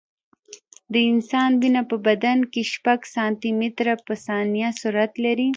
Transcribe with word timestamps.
د 0.93 0.95
انسان 1.11 1.51
وینه 1.61 1.81
په 1.89 1.97
بدن 2.07 2.39
کې 2.51 2.61
شپږ 2.73 2.99
سانتي 3.15 3.51
متره 3.59 3.95
په 4.05 4.13
ثانیه 4.25 4.69
سرعت 4.81 5.13
لري. 5.25 5.49